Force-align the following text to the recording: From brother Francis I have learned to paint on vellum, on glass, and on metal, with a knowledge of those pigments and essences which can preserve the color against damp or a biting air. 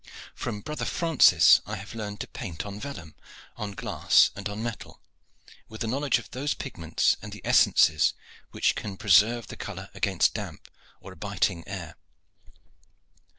From 0.33 0.61
brother 0.61 0.85
Francis 0.85 1.61
I 1.67 1.75
have 1.75 1.93
learned 1.93 2.21
to 2.21 2.27
paint 2.27 2.65
on 2.65 2.79
vellum, 2.79 3.13
on 3.55 3.73
glass, 3.73 4.31
and 4.35 4.49
on 4.49 4.63
metal, 4.63 4.99
with 5.69 5.83
a 5.83 5.87
knowledge 5.87 6.17
of 6.17 6.31
those 6.31 6.55
pigments 6.55 7.17
and 7.21 7.39
essences 7.43 8.15
which 8.49 8.73
can 8.73 8.97
preserve 8.97 9.45
the 9.45 9.57
color 9.57 9.91
against 9.93 10.33
damp 10.33 10.71
or 11.01 11.11
a 11.13 11.15
biting 11.15 11.63
air. 11.67 11.97